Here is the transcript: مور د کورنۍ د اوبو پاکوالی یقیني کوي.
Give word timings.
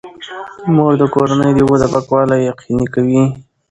مور 0.75 0.93
د 1.01 1.03
کورنۍ 1.15 1.51
د 1.55 1.59
اوبو 1.63 1.75
پاکوالی 1.93 2.39
یقیني 2.49 2.87
کوي. 2.93 3.23